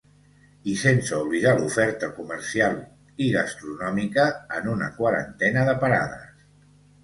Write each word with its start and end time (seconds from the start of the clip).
I 0.71 0.73
sense 0.83 1.17
oblidar 1.25 1.51
l’oferta 1.59 2.09
comercial 2.15 2.81
i 3.27 3.29
gastronòmica 3.37 4.27
en 4.59 4.73
una 4.75 4.91
quarantena 4.99 5.71
de 5.73 5.81
parades. 5.87 6.29